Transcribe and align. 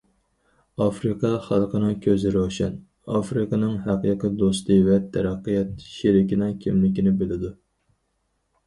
ئافرىقا 0.85 1.29
خەلقنىڭ 1.47 1.91
كۆزى 2.05 2.31
روشەن، 2.37 2.79
ئافرىقىنىڭ 3.17 3.77
ھەقىقىي 3.85 4.35
دوستى 4.41 4.79
ۋە 4.89 4.99
تەرەققىيات 5.19 5.87
شېرىكىنىڭ 5.93 6.59
كىملىكىنى 6.67 7.17
بىلىدۇ. 7.23 7.55